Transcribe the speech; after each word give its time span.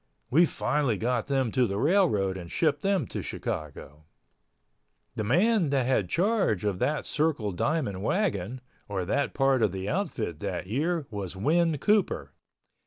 We 0.31 0.47
finally 0.47 0.97
got 0.97 1.27
them 1.27 1.51
to 1.51 1.67
the 1.67 1.77
railroad 1.77 2.35
and 2.35 2.49
shipped 2.51 2.81
them 2.81 3.05
to 3.05 3.21
Chicago. 3.21 4.05
The 5.13 5.23
man 5.23 5.69
that 5.69 5.85
had 5.85 6.09
charge 6.09 6.63
of 6.63 6.79
that 6.79 7.05
Circle 7.05 7.51
Diamond 7.51 8.01
wagon, 8.01 8.61
or 8.89 9.05
that 9.05 9.35
part 9.35 9.61
of 9.61 9.71
the 9.71 9.87
outfit 9.87 10.39
that 10.39 10.65
year 10.65 11.05
was 11.11 11.35
Win 11.35 11.77
Cooper. 11.77 12.31